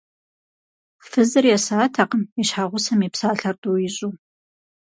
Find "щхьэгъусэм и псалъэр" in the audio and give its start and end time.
2.47-3.55